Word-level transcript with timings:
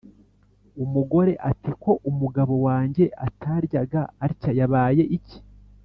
umugore 0.83 1.33
ati: 1.49 1.69
"Ko 1.81 1.91
umugabo 2.09 2.53
wanjye 2.67 3.03
ataryaga 3.27 4.01
atya, 4.25 4.51
yabaye 4.59 5.03
iki?" 5.17 5.39